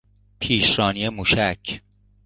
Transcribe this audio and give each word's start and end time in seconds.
پیشرانی 0.39 1.09
موشک 1.09 1.81